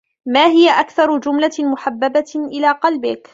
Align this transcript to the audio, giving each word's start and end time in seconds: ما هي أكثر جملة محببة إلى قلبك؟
ما 0.25 0.45
هي 0.45 0.69
أكثر 0.69 1.17
جملة 1.19 1.51
محببة 1.59 2.31
إلى 2.35 2.71
قلبك؟ 2.71 3.23